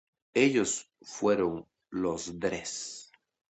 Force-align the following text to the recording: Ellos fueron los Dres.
Ellos 0.33 0.89
fueron 1.03 1.67
los 1.91 2.39
Dres. 2.39 3.11